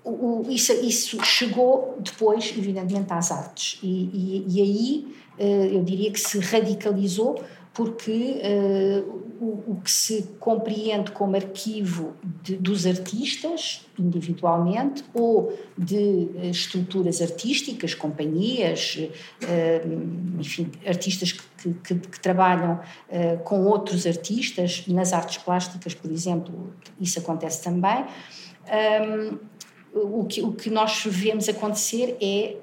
[0.04, 3.78] o, isso, isso, chegou depois, evidentemente, às artes.
[3.82, 5.18] E, e, e aí
[5.72, 7.40] eu diria que se radicalizou
[7.78, 12.12] porque uh, o, o, que se compreende como arquivo
[12.42, 18.98] de, dos artistas, individualmente, ou de uh, estruturas artísticas, companhias,
[19.44, 22.80] uh, enfim, artistas que, que, que trabalham
[23.44, 28.04] com outros artistas, nas artes plásticas, por exemplo, isso acontece também.
[28.66, 29.38] Um,
[30.20, 32.56] o, que, o que nós vemos acontecer é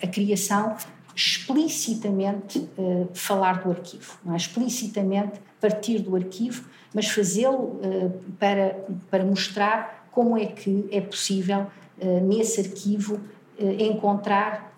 [0.00, 0.76] a, a criação
[1.18, 4.36] explicitamente uh, falar do arquivo, não é?
[4.36, 8.78] explicitamente partir do arquivo, mas fazê-lo uh, para,
[9.10, 11.66] para mostrar como é que é possível,
[12.00, 13.20] uh, nesse arquivo,
[13.60, 14.72] encontrar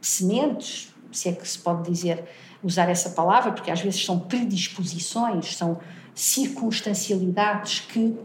[0.00, 2.24] sementes, se é que se pode dizer,
[2.62, 5.78] usar essa palavra, porque às vezes são predisposições, são
[6.14, 8.16] circunstancialidades que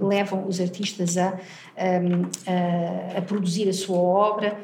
[0.00, 1.36] levam os artistas a,
[1.76, 4.56] a, a produzir a sua obra,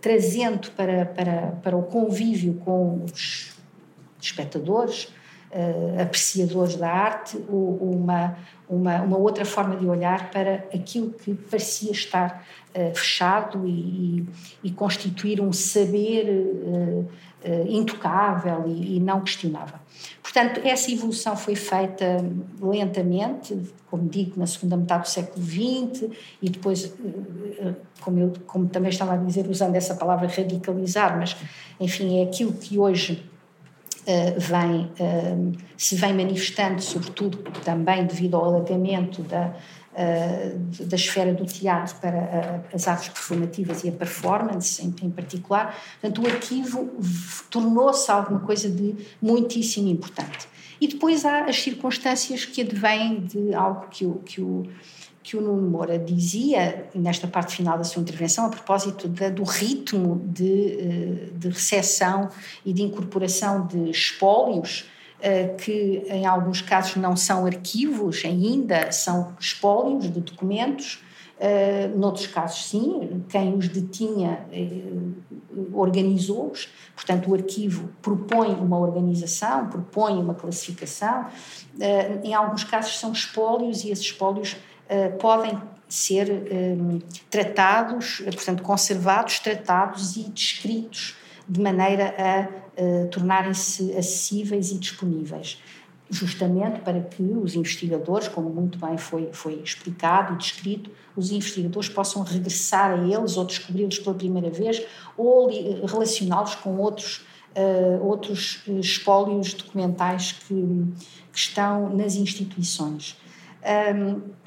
[0.00, 3.54] trazendo para, para, para o convívio com os
[4.20, 5.08] espectadores,
[5.50, 8.36] uh, apreciadores da arte, uma,
[8.68, 14.26] uma, uma, outra forma de olhar para aquilo que parecia estar uh, fechado e,
[14.62, 17.08] e, constituir um saber uh,
[17.68, 19.78] intocável e, e não questionável.
[20.22, 22.24] Portanto, essa evolução foi feita
[22.60, 23.58] lentamente,
[23.90, 26.08] como digo, na segunda metade do século XX
[26.40, 26.88] e depois, eh,
[27.58, 31.36] eh, como, eu, como também estava a dizer, usando essa palavra radicalizar, mas
[31.80, 33.28] enfim, é aquilo que hoje
[34.36, 39.54] vem, uh, se vem manifestando, sobretudo também devido ao alargamento da,
[39.92, 45.78] uh, da esfera do teatro para as artes performativas e a performance em particular.
[46.00, 46.90] Portanto, o arquivo
[47.50, 50.48] tornou-se alguma coisa de muitíssimo importante.
[50.80, 54.66] E depois há as circunstâncias que advêm de algo que o, que o,
[55.22, 60.22] que o Nuno Moura dizia nesta parte final da sua intervenção, a propósito do ritmo
[60.24, 62.28] de, eh, de recepção
[62.64, 64.86] e de incorporação de espólios
[65.22, 71.02] eh, que em alguns casos não são arquivos ainda, são espólios de documentos,
[71.38, 74.46] uh, noutros casos sim, quem os detinha
[75.74, 81.26] organizou-os, portanto o arquivo propõe uma organização, propõe uma classificação,
[82.22, 84.56] em alguns casos são espólios e esses espólios
[85.18, 91.16] podem ser um, tratados, portanto conservados, tratados e descritos
[91.48, 92.48] de maneira a
[92.80, 95.60] uh, tornarem-se acessíveis e disponíveis.
[96.08, 101.88] justamente para que os investigadores, como muito bem foi, foi explicado e descrito, os investigadores
[101.88, 104.84] possam regressar a eles ou descobri-los pela primeira vez
[105.16, 105.48] ou
[105.86, 107.24] relacioná-los com outros,
[107.56, 110.54] uh, outros espólios documentais que,
[111.32, 113.16] que estão nas instituições.
[113.94, 114.39] Um,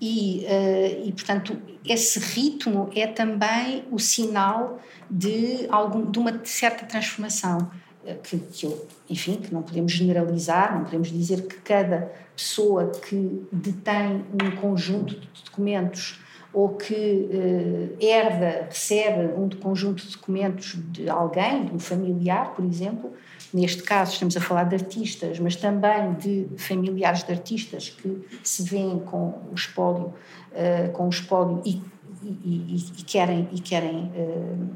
[0.00, 6.86] e, uh, e, portanto, esse ritmo é também o sinal de, algum, de uma certa
[6.86, 7.70] transformação.
[8.04, 12.90] Eh, que, que eu, enfim, que não podemos generalizar, não podemos dizer que cada pessoa
[12.90, 16.18] que detém um conjunto de documentos
[16.52, 22.64] ou que uh, herda, recebe um conjunto de documentos de alguém, de um familiar, por
[22.64, 23.12] exemplo,
[23.52, 28.62] neste caso estamos a falar de artistas, mas também de familiares de artistas que se
[28.62, 30.14] veem com o espólio,
[30.52, 31.82] uh, com o espólio e,
[32.22, 34.68] e, e, e querem, e querem uh,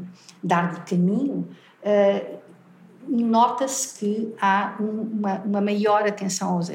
[0.43, 1.49] dar-lhe caminho,
[3.09, 6.71] nota-se que há uma, uma, maior atenção aos,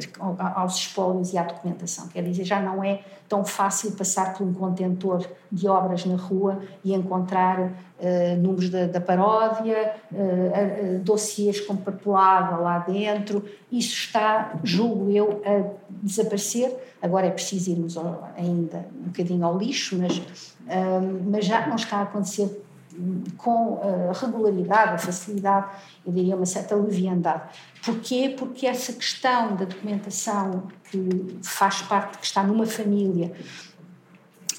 [0.55, 2.07] aos espólios e à documentação.
[2.07, 6.59] Quer dizer, já não é tão fácil passar por um contentor de obras na rua
[6.83, 7.71] e encontrar uh,
[8.39, 13.45] números da, da paródia, uh, uh, dossiês com papelada lá dentro.
[13.71, 16.75] Isso está, julgo eu, a desaparecer.
[17.01, 21.75] Agora é preciso irmos ao, ainda um bocadinho ao lixo, mas, uh, mas já não
[21.75, 22.65] está a acontecer
[23.37, 23.79] com
[24.13, 25.67] regularidade, facilidade,
[26.05, 27.43] eu diria uma certa leviandade.
[27.85, 28.35] Porquê?
[28.37, 33.31] Porque essa questão da documentação que faz parte, que está numa família,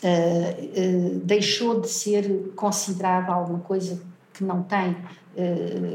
[0.03, 4.01] uh, uh, deixou de ser considerada alguma coisa
[4.33, 4.97] que não tem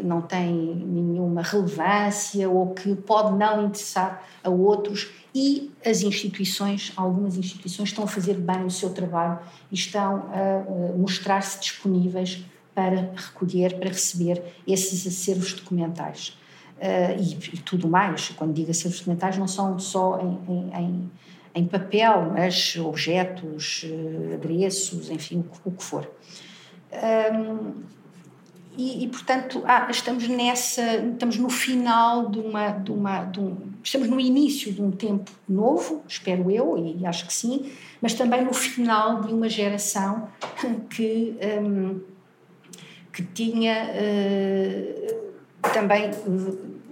[0.04, 7.36] não tem nenhuma relevância ou que pode não interessar a outros e as instituições, algumas
[7.36, 9.38] instituições estão a fazer bem o seu trabalho
[9.70, 12.42] e estão a mostrar-se disponíveis
[12.74, 16.38] para recolher, para receber esses acervos documentais.
[16.78, 21.12] Uh, e, e, tudo mais, quando digo acervos documentais, não são só em, em,
[21.54, 26.10] em papel, mas objetos, uh, adereços, enfim, o, o que for.
[26.94, 27.84] Um,
[28.78, 33.58] e, e, portanto ah, estamos nessa estamos no final de uma de uma de um,
[33.84, 38.44] estamos no início de um tempo novo espero eu e acho que sim mas também
[38.44, 40.28] no final de uma geração
[40.90, 42.02] que um,
[43.12, 46.12] que tinha uh, também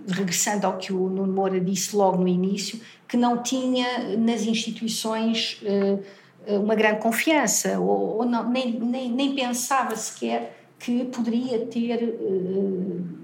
[0.07, 5.61] regressando ao que o Nuno Moura disse logo no início que não tinha nas instituições
[5.63, 12.03] uh, uma grande confiança ou, ou não, nem, nem, nem pensava sequer que poderia ter
[12.03, 13.23] eh,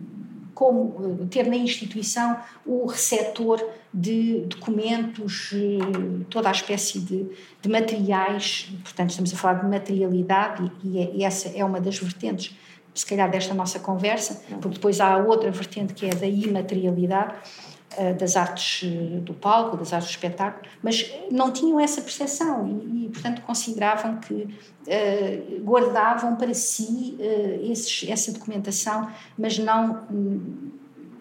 [0.54, 3.62] como ter na instituição o receptor
[3.93, 7.28] de documentos, eh, toda a espécie de,
[7.62, 12.56] de materiais, portanto estamos a falar de materialidade e, e essa é uma das vertentes,
[12.93, 17.79] se calhar, desta nossa conversa, porque depois há outra vertente que é da imaterialidade, eh,
[18.18, 23.06] das artes eh, do palco, das artes do espetáculo, mas não tinham essa percepção e,
[23.06, 30.08] e portanto, consideravam que uh, guardavam para si uh, esses, essa documentação, mas não,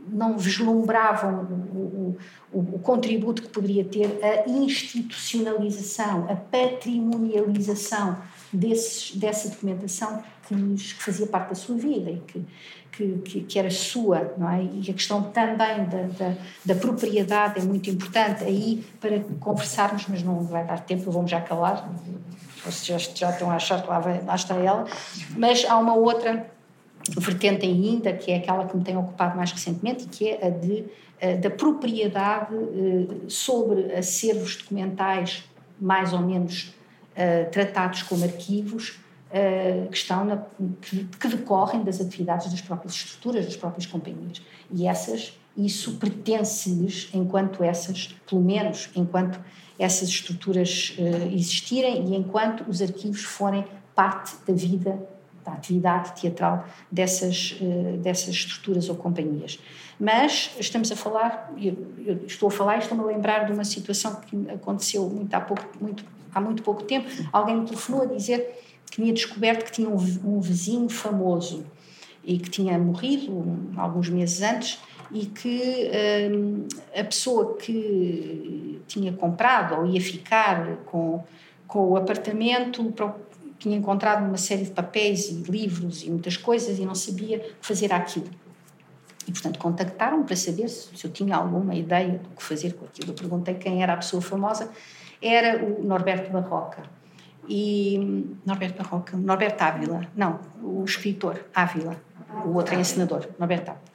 [0.09, 2.17] não vislumbravam o,
[2.53, 8.19] o, o, contributo que poderia ter a institucionalização, a patrimonialização
[8.53, 12.45] desses, dessa documentação que, que fazia parte da sua vida e que
[12.93, 14.63] que, que, que, era sua, não é?
[14.63, 20.23] E a questão também da, da, da, propriedade é muito importante aí para conversarmos, mas
[20.23, 21.89] não vai dar tempo, vamos já calar,
[22.65, 24.87] vocês já, já estão a achar que lá, vai, lá está ela,
[25.37, 26.51] mas há uma outra
[27.17, 30.51] vertente ainda, que é aquela que me tem ocupado mais recentemente, e que é a
[30.51, 30.85] de,
[31.23, 35.45] a, da propriedade eh, sobre acervos documentais
[35.81, 36.75] mais ou menos
[37.13, 38.99] uh, tratados como arquivos,
[39.91, 40.43] que, estão na,
[40.81, 44.41] que, decorrem das atividades das próprias estruturas, das próprias companhias.
[44.71, 49.39] E essas, isso pertence-lhes enquanto essas, pelo menos enquanto
[49.79, 53.65] essas estruturas uh, existirem e enquanto os arquivos forem
[53.95, 55.01] parte da vida,
[55.45, 59.59] da atividade teatral dessas, uh, dessas estruturas ou companhias.
[60.01, 61.53] Mas estamos a falar,
[62.27, 65.65] estou a falar e estou-me a lembrar de uma situação que aconteceu muito há, pouco,
[65.81, 67.09] muito, há muito pouco tempo.
[67.33, 71.65] Alguém me telefonou a dizer tinha descoberto que tinha um, vizinho famoso
[72.25, 73.33] e que tinha morrido
[73.77, 74.79] alguns meses antes
[75.11, 75.91] e que
[76.31, 81.25] um, a pessoa que tinha comprado ou ia ficar com,
[81.67, 82.93] com o apartamento
[83.59, 87.93] tinha encontrado uma série de papéis e livros e muitas coisas e não sabia fazer
[87.93, 88.29] aquilo.
[89.27, 92.87] E, portanto, contactaram para saber se, se eu tinha alguma ideia do que fazer com
[92.87, 93.11] aquilo.
[93.11, 94.71] Eu perguntei quem era a pessoa famosa.
[95.21, 96.98] Era o Norberto Barroca
[97.49, 102.01] e Norberto Barroca, Norberto Ávila, não, o escritor Ávila,
[102.45, 103.89] o outro é encenador, Norberto Ávila.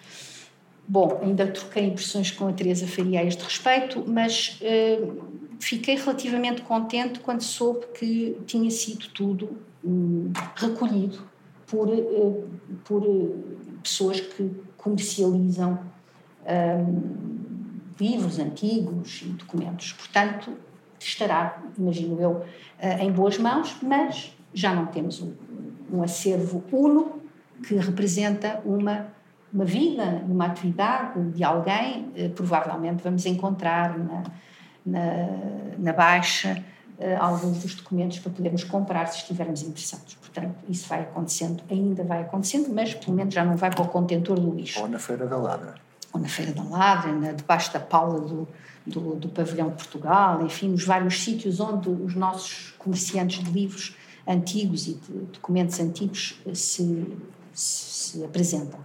[0.85, 5.23] Bom, ainda troquei impressões com a Teresa Faria a este respeito, mas uh,
[5.59, 11.23] fiquei relativamente contente quando soube que tinha sido tudo um, recolhido
[11.67, 12.49] por, uh,
[12.83, 13.43] por uh,
[13.81, 15.79] pessoas que comercializam
[16.45, 17.43] um,
[17.99, 19.93] livros antigos e documentos.
[19.93, 20.51] Portanto,
[21.07, 22.43] estará, imagino eu,
[22.99, 25.33] em boas mãos, mas já não temos um,
[25.91, 27.21] um acervo uno
[27.65, 29.07] que representa uma
[29.53, 34.23] uma vida, uma atividade de alguém, eh, provavelmente vamos encontrar na,
[34.83, 35.27] na,
[35.77, 36.63] na Baixa
[36.99, 40.15] eh, alguns dos documentos para podermos comprar se estivermos interessados.
[40.15, 43.87] Portanto, isso vai acontecendo, ainda vai acontecendo, mas pelo menos já não vai para o
[43.87, 44.81] contentor do lixo.
[44.81, 45.75] Ou na Feira da Ladra.
[46.13, 48.47] Ou na Feira da Ladra, na, debaixo da paula do,
[48.85, 53.95] do, do pavilhão de Portugal, enfim, nos vários sítios onde os nossos comerciantes de livros
[54.27, 57.05] antigos e de documentos antigos se,
[57.51, 58.79] se, se apresentam.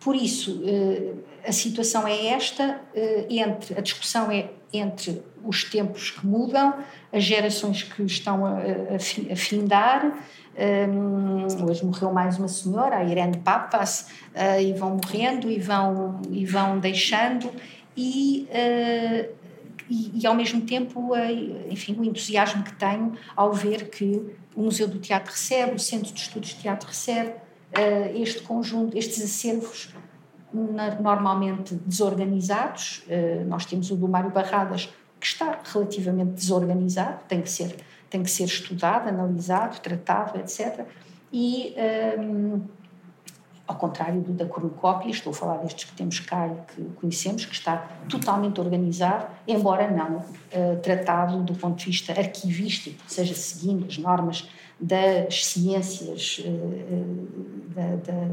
[0.00, 1.14] Por isso, eh,
[1.44, 6.74] a situação é esta, eh, entre a discussão é entre os tempos que mudam,
[7.12, 8.58] as gerações que estão a,
[8.94, 10.24] a, findar.
[10.58, 16.20] Um, hoje morreu mais uma senhora, a Irene Papas, uh, e vão morrendo e vão,
[16.28, 17.52] e vão deixando,
[17.96, 19.32] e, uh,
[19.88, 24.62] e, e, ao mesmo tempo, uh, enfim, o entusiasmo que tenho ao ver que o
[24.62, 29.22] Museu do Teatro recebe, o Centro de Estudos de Teatro recebe, uh, este conjunto, estes
[29.22, 29.94] acervos
[30.52, 33.04] normalmente desorganizados.
[33.46, 34.88] Nós temos o do Mário Barradas,
[35.20, 37.76] que está relativamente desorganizado, tem que ser,
[38.10, 40.86] tem que ser estudado, analisado, tratado, etc.
[41.32, 41.74] E,
[42.18, 42.62] um,
[43.66, 47.44] ao contrário do da cornucópia, estou a falar destes que temos cá e que conhecemos,
[47.44, 47.76] que está
[48.08, 54.48] totalmente organizado, embora não uh, tratado do ponto de vista arquivístico, seja seguindo as normas
[54.80, 58.28] das ciências, uh, da, da,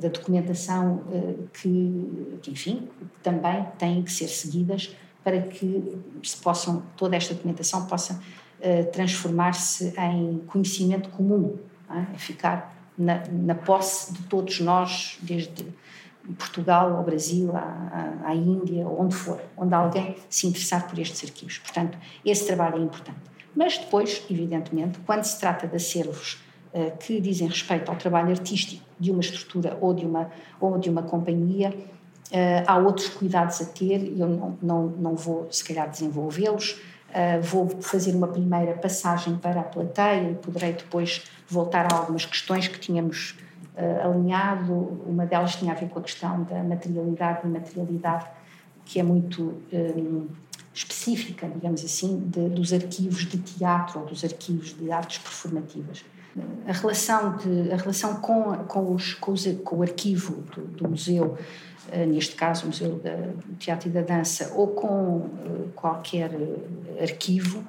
[0.00, 1.04] da, documentação
[1.52, 2.88] que, que, enfim,
[3.22, 4.96] também têm que ser seguidas
[5.28, 8.18] para que se possam, toda esta documentação possa
[8.92, 11.58] transformar-se em conhecimento comum,
[11.90, 12.16] é?
[12.16, 15.66] ficar na, na, posse de todos nós, desde
[16.38, 21.58] Portugal ao Brasil, à, à, Índia, onde for, onde alguém se interessar por estes arquivos.
[21.58, 23.18] Portanto, esse trabalho é importante.
[23.54, 28.82] Mas depois, evidentemente, quando se trata de acervos uh, que dizem respeito ao trabalho artístico
[28.98, 31.74] de uma estrutura ou de uma, ou de uma companhia,
[32.30, 36.80] uh, há outros cuidados a ter e eu não, não, não vou, se calhar, desenvolvê-los.
[37.08, 42.26] Uh, vou fazer uma primeira passagem para a plateia e poderei depois voltar a algumas
[42.26, 43.36] questões que tínhamos
[44.02, 44.72] alinhado.
[45.06, 48.26] Uma delas tinha a ver com a questão da materialidade e imaterialidade,
[48.84, 49.62] que é muito
[50.74, 56.04] específica, digamos assim, de, dos arquivos de teatro ou dos arquivos de artes performativas.
[56.66, 60.88] A relação, de, a relação com, com, os, com, os, com o arquivo do, do
[60.88, 61.36] museu,
[62.06, 67.64] neste caso o Museu do Teatro e da Dança, ou com eh, qualquer eh, arquivo,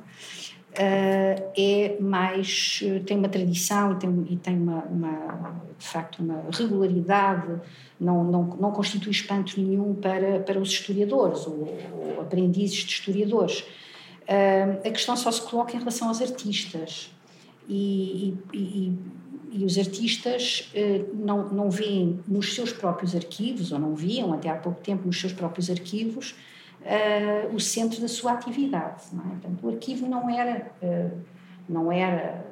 [0.72, 7.60] é mais tem uma tradição e tem, e tem uma, uma, de facto uma regularidade
[8.00, 13.66] não, não, não constitui espanto nenhum para, para os historiadores ou, ou aprendizes de historiadores.
[14.86, 17.12] A questão só se coloca em relação aos artistas.
[17.70, 18.98] E, e, e,
[19.52, 24.50] e os artistas uh, não, não veem nos seus próprios arquivos, ou não viam até
[24.50, 26.36] há pouco tempo nos seus próprios arquivos,
[26.82, 29.04] uh, o centro da sua atividade.
[29.14, 29.30] É?
[29.30, 30.72] Portanto, o arquivo não era.
[31.68, 32.46] não era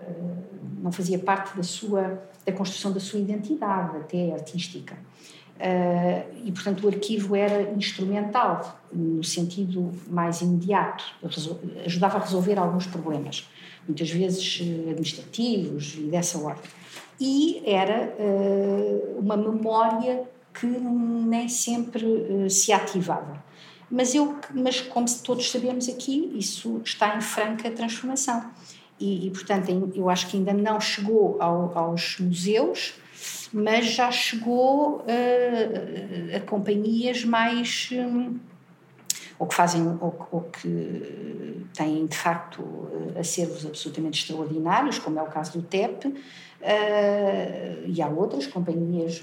[0.79, 4.95] não fazia parte da sua da construção da sua identidade até artística
[6.45, 11.03] e, portanto, o arquivo era instrumental, no sentido mais imediato,
[11.85, 13.47] ajudava a resolver alguns problemas,
[13.87, 16.69] muitas vezes eh, administrativos e dessa ordem.
[17.19, 23.43] E era uh, uma memória que nem sempre uh, se ativava.
[23.89, 28.49] Mas, eu, mas, como todos sabemos aqui, isso está em franca transformação.
[28.99, 32.95] E, e portanto, eu acho que ainda não chegou ao, aos museus
[33.51, 37.89] mas já chegou uh, a companhias mais.
[37.91, 38.37] Um,
[39.39, 42.63] ou que fazem, ou, ou, que têm de facto
[43.19, 46.11] acervos absolutamente extraordinários, como é o caso do TEP,
[46.61, 49.21] uh, e há outras companhias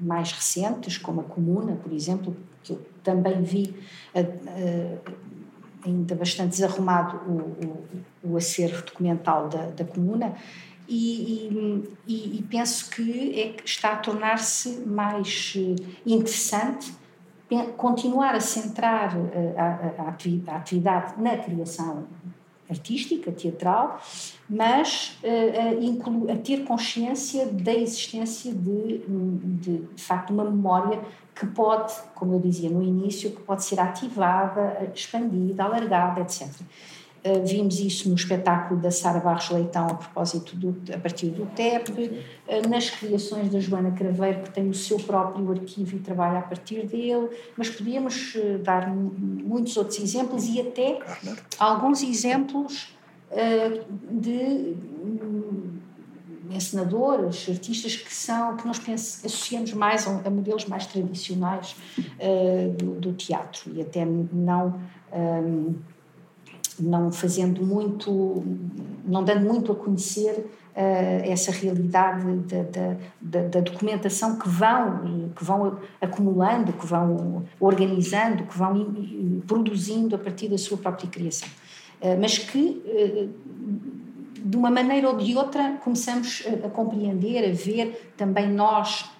[0.00, 3.74] mais recentes, como a Comuna, por exemplo, que eu também vi
[4.14, 5.12] uh,
[5.84, 10.34] ainda bastante desarrumado o, o, o acervo documental da, da Comuna,
[10.92, 15.56] e, e, e penso que é, está a tornar-se mais
[16.04, 16.92] interessante
[17.76, 19.16] continuar a centrar
[19.56, 22.06] a, a, a, atividade na criação
[22.70, 24.00] artística, teatral,
[24.48, 31.00] mas uh, a, a, ter consciência da existência de, de, de facto, uma memória
[31.34, 36.48] que pode, como eu dizia no início, que pode ser ativada, expandida, alargada, etc.
[37.22, 41.44] Uh, vimos isso no espetáculo da Sara Barros Leitão a propósito do, a partir do
[41.54, 46.38] TEP, uh, nas criações da Joana Craveiro, que tem o seu próprio arquivo e trabalha
[46.38, 50.98] a partir dele, mas podíamos uh, dar muitos outros exemplos e até
[51.58, 52.88] alguns exemplos
[54.10, 55.78] de um,
[56.50, 58.80] encenadores, artistas que são que nós
[59.24, 61.76] associamos mais a, a, modelos mais tradicionais
[62.76, 64.80] do, do, teatro e até não
[65.12, 65.74] um,
[66.80, 68.42] não fazendo muito,
[69.04, 75.44] não dando muito a conhecer uh, essa realidade da, da, da, documentação que vão, que
[75.44, 81.48] vão acumulando, que vão organizando, que vão produzindo a partir da sua própria criação.
[82.00, 83.30] Uh, mas que, uh,
[84.42, 89.10] de uma maneira ou de outra, começamos a, a compreender, a ver também nós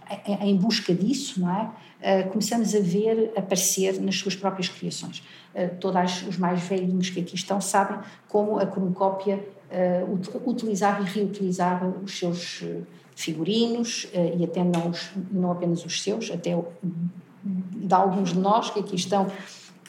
[0.40, 1.70] em busca disso, não é?
[2.00, 5.22] Uh, começamos a ver aparecer nas suas próprias criações.
[5.54, 11.04] Uh, todos os mais velhinhos que aqui estão sabem como a cornucópia uh, utilizava e
[11.04, 12.64] reutilizava os seus
[13.14, 16.56] figurinos e até não, os, não apenas os seus, até
[17.44, 19.30] de alguns de nós que aqui estão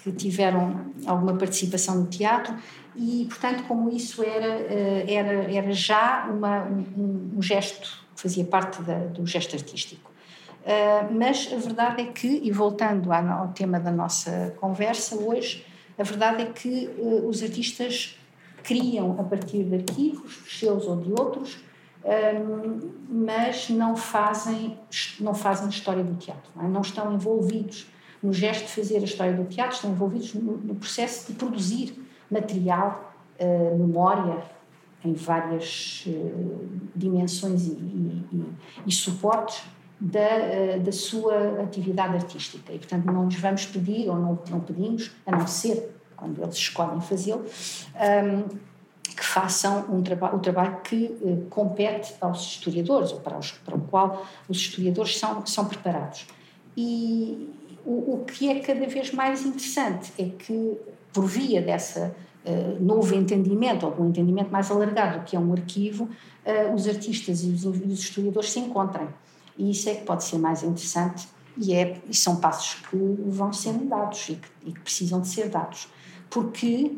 [0.04, 2.54] que tiveram alguma participação no teatro
[2.94, 4.48] e portanto como isso era
[5.10, 10.11] era era já uma, um, um gesto fazia parte da, do gesto artístico
[10.62, 15.66] Uh, mas a verdade é que, e voltando ao tema da nossa conversa hoje,
[15.98, 18.20] a verdade é que uh, os artistas
[18.64, 21.58] criam a partir de arquivos, seus ou de outros,
[22.04, 24.78] um, mas não fazem,
[25.20, 26.68] não fazem história do teatro, não, é?
[26.68, 27.88] não, estão envolvidos
[28.22, 31.96] no gesto de fazer a história do teatro, estão envolvidos no, no processo de produzir
[32.30, 34.44] material, uh, memória,
[35.04, 36.08] em várias
[36.96, 38.46] dimensões e, e, e,
[38.86, 39.64] e suportes
[40.02, 42.74] da, eh, da sua atividade artística.
[42.74, 46.56] E, portanto, não nos vamos pedir, ou não, não pedimos, a não ser quando eles
[46.56, 48.58] escolhem fazê-lo, um,
[49.04, 53.76] que façam um traba o trabalho que uh, compete aos historiadores, ou para, os, para
[53.76, 56.26] o qual os historiadores são, são preparados.
[56.76, 57.50] E
[57.86, 60.78] o, o que é cada vez mais interessante é que,
[61.14, 65.54] por via dessa Uh, novo entendimento, ou um entendimento mais alargado do que é um
[65.54, 66.10] arquivo,
[66.74, 69.08] os artistas e os, os, historiadores se encontrem.
[69.58, 71.28] E isso é que pode ser mais interessante
[71.58, 75.28] e, é, e são passos que vão sendo dados e que, e que precisam de
[75.28, 75.88] ser dados.
[76.30, 76.98] Porque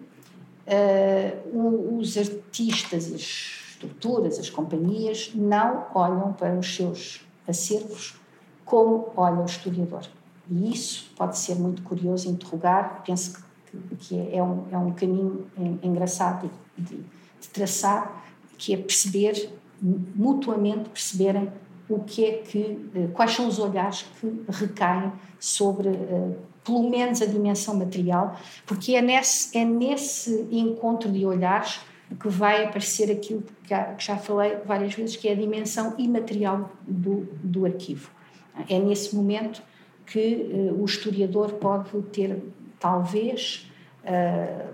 [0.68, 8.16] uh, os artistas, as estruturas, as companhias não olham para os seus acervos
[8.64, 10.04] como olha o historiador.
[10.50, 15.48] E isso pode ser muito curioso interrogar, penso que, que é, um, é um caminho
[15.82, 18.24] engraçado de, de traçar,
[18.58, 19.52] que é perceber,
[19.82, 21.52] mutuamente perceberem
[21.96, 26.32] o que é que, eh, quais são os olhares que recaem sobre, eh,
[26.64, 31.82] pelo menos, a dimensão material, porque é nesse, é nesse encontro de olhares
[32.20, 37.28] que vai aparecer aquilo que já falei várias vezes, que é a dimensão imaterial do,
[37.44, 38.12] do arquivo.
[38.70, 39.64] É nesse momento
[40.06, 42.40] que uh, o historiador pode ter,
[42.80, 43.68] talvez,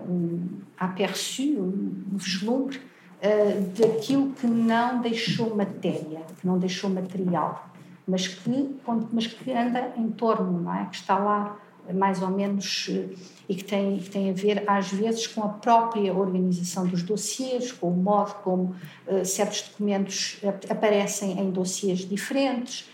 [0.08, 2.80] um aperçu, um vislumbre
[3.20, 7.68] uh, daquilo que não deixou matéria, que não deixou material,
[8.06, 8.76] mas que,
[9.12, 10.86] mas que anda em torno, não é?
[10.86, 11.56] que está lá
[11.94, 13.10] mais ou menos uh,
[13.48, 17.72] e que tem, que tem a ver às vezes com a própria organização dos dossiês,
[17.72, 18.74] com o modo como
[19.06, 22.88] uh, certos documentos aparecem em dossiês diferentes,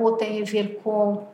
[0.00, 1.24] ou tem a ver com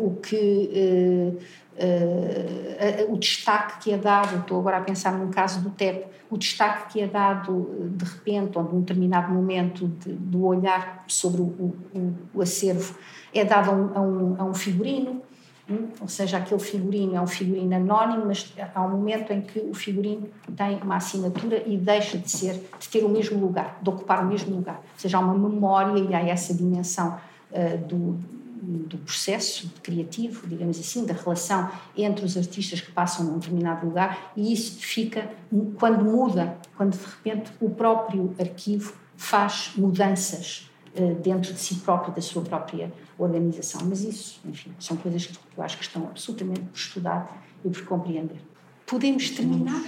[0.00, 1.36] o que
[1.76, 6.36] Uh, o destaque que é dado, estou agora a pensar num caso do TEP, o
[6.36, 11.42] destaque que é dado eh, de repente, ou num determinado momento de, do olhar sobre
[11.42, 12.96] o, o, o, acervo,
[13.32, 15.22] é dado a um, a um, a um figurino,
[15.68, 15.88] hum?
[16.00, 19.74] ou seja, aquele figurino é um figurino anónimo, mas há um momento em que o
[19.74, 24.24] figurino tem uma assinatura e deixa de ser, de ter o mesmo lugar, de ocupar
[24.24, 24.76] o mesmo lugar.
[24.76, 27.18] Ou seja, há uma memória e há essa dimensão
[27.52, 28.18] uh, do
[28.64, 34.32] do processo criativo, digamos assim, da relação entre os artistas que passam num determinado lugar
[34.36, 35.30] e isso fica
[35.78, 42.14] quando muda, quando de repente o próprio arquivo faz mudanças uh, dentro de si próprio,
[42.14, 43.82] da sua própria organização.
[43.84, 47.84] Mas isso, enfim, são coisas que eu acho que estão absolutamente por estudar e por
[47.84, 48.38] compreender.
[48.86, 49.82] Podemos terminar?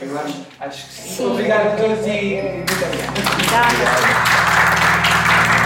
[0.00, 0.28] Agora
[0.60, 1.26] acho que sim.
[1.26, 3.34] Obrigado a todos e muito obrigado.
[3.34, 5.63] Obrigada.